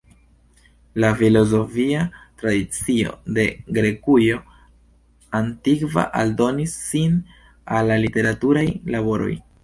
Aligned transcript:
La 1.01 1.09
filozofia 1.17 2.05
tradicio 2.43 3.11
de 3.35 3.43
Grekujo 3.77 4.39
antikva 5.41 6.05
aldonis 6.23 6.73
sin 6.87 7.21
al 7.77 7.91
la 7.93 7.99
literaturaj 8.05 8.65
laboroj. 8.97 9.31